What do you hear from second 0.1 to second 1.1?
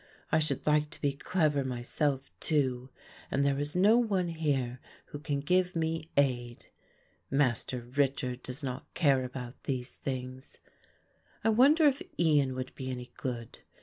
I should like to